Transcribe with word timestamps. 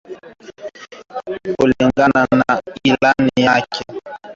Kulingana 1.57 2.25
na 2.39 2.61
ilani 2.83 3.31
yake 3.35 3.83